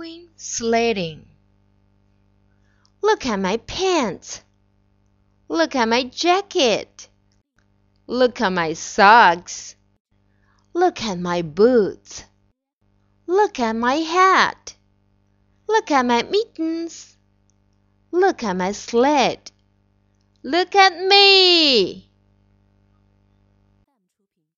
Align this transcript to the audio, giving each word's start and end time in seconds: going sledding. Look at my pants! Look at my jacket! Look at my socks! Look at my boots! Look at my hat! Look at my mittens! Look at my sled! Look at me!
going 0.00 0.28
sledding. 0.36 1.26
Look 3.02 3.26
at 3.26 3.38
my 3.38 3.58
pants! 3.58 4.40
Look 5.46 5.76
at 5.76 5.88
my 5.88 6.04
jacket! 6.04 7.06
Look 8.06 8.40
at 8.40 8.50
my 8.50 8.72
socks! 8.72 9.76
Look 10.72 11.02
at 11.02 11.18
my 11.18 11.42
boots! 11.42 12.24
Look 13.26 13.60
at 13.60 13.76
my 13.76 13.96
hat! 13.96 14.74
Look 15.68 15.90
at 15.90 16.06
my 16.06 16.22
mittens! 16.22 17.14
Look 18.10 18.42
at 18.42 18.56
my 18.56 18.72
sled! 18.72 19.52
Look 20.42 20.74
at 20.74 20.96
me! 20.98 21.99